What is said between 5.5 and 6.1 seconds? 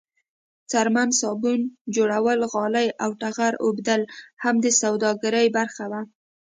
برخه وه.